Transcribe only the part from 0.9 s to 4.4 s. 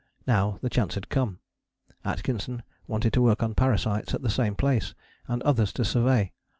had come. Atkinson wanted to work on parasites at the